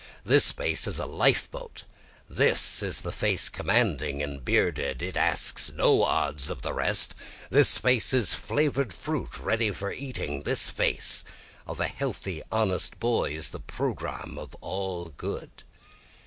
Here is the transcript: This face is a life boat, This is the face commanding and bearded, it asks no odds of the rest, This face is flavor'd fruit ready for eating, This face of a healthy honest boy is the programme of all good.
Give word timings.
This 0.25 0.51
face 0.51 0.87
is 0.87 0.97
a 0.97 1.05
life 1.05 1.47
boat, 1.51 1.83
This 2.27 2.81
is 2.81 3.01
the 3.01 3.11
face 3.11 3.49
commanding 3.49 4.23
and 4.23 4.43
bearded, 4.43 5.03
it 5.03 5.15
asks 5.15 5.71
no 5.75 6.01
odds 6.01 6.49
of 6.49 6.63
the 6.63 6.73
rest, 6.73 7.13
This 7.51 7.77
face 7.77 8.11
is 8.11 8.33
flavor'd 8.33 8.93
fruit 8.93 9.37
ready 9.37 9.69
for 9.69 9.91
eating, 9.93 10.41
This 10.41 10.71
face 10.71 11.23
of 11.67 11.79
a 11.79 11.85
healthy 11.87 12.41
honest 12.51 12.99
boy 12.99 13.33
is 13.33 13.51
the 13.51 13.59
programme 13.59 14.39
of 14.39 14.55
all 14.55 15.05
good. 15.17 15.63